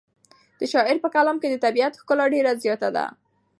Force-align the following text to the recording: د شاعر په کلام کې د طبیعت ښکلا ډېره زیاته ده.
د 0.59 0.61
شاعر 0.73 0.97
په 1.03 1.09
کلام 1.15 1.37
کې 1.41 1.47
د 1.49 1.55
طبیعت 1.65 1.93
ښکلا 2.01 2.25
ډېره 2.33 2.51
زیاته 2.63 2.89
ده. 2.95 3.05